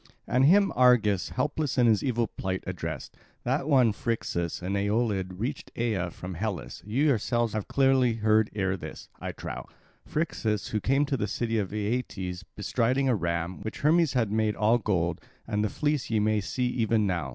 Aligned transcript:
And 0.25 0.45
him 0.45 0.73
Argus, 0.75 1.29
helpless 1.29 1.77
in 1.77 1.85
his 1.85 2.03
evil 2.03 2.25
plight, 2.25 2.63
addressed: 2.65 3.15
"That 3.43 3.67
one 3.69 3.93
Phrixus 3.93 4.59
an 4.63 4.73
Aeolid 4.75 5.39
reached 5.39 5.71
Aea 5.75 6.11
from 6.11 6.33
Hellas 6.33 6.81
you 6.87 7.03
yourselves 7.05 7.53
have 7.53 7.67
clearly 7.67 8.13
heard 8.13 8.49
ere 8.55 8.75
this, 8.75 9.09
I 9.19 9.31
trow; 9.31 9.67
Phrixus, 10.03 10.69
who 10.69 10.79
came 10.79 11.05
to 11.05 11.17
the 11.17 11.27
city 11.27 11.59
of 11.59 11.71
Aeetes, 11.71 12.43
bestriding 12.55 13.09
a 13.09 13.15
ram, 13.15 13.61
which 13.61 13.81
Hermes 13.81 14.13
had 14.13 14.31
made 14.31 14.55
all 14.55 14.79
gold; 14.79 15.21
and 15.45 15.63
the 15.63 15.69
fleece 15.69 16.09
ye 16.09 16.19
may 16.19 16.41
see 16.41 16.65
even 16.65 17.05
now. 17.05 17.29